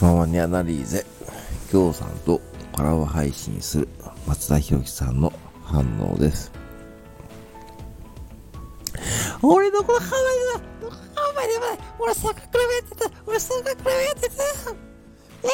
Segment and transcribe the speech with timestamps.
[0.00, 1.04] 気ままにアナリーゼ。
[1.70, 2.40] きょうさんと
[2.72, 3.88] コラボ配信する
[4.26, 5.30] 松田博樹さんの
[5.62, 6.50] 反応です。
[9.42, 10.24] 俺どこのハワイ
[10.58, 14.34] だハワイでもない俺サッカークラブやってた俺サッカークラブやってた
[15.44, 15.48] え